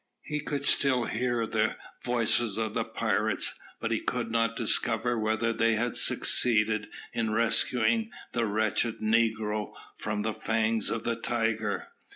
He 0.23 0.39
could 0.39 0.65
still 0.65 1.03
hear 1.03 1.45
the 1.45 1.75
voices 2.03 2.57
of 2.57 2.73
the 2.73 2.83
pirates, 2.83 3.53
but 3.79 3.91
he 3.91 3.99
could 3.99 4.31
not 4.31 4.55
discover 4.57 5.15
whether 5.19 5.53
they 5.53 5.73
had 5.75 5.95
succeeded 5.95 6.87
in 7.13 7.33
rescuing 7.33 8.09
the 8.31 8.47
wretched 8.47 8.97
negro 8.99 9.73
from 9.95 10.23
the 10.23 10.33
fangs 10.33 10.89
of 10.89 11.03
the 11.03 11.15
tiger. 11.17 11.89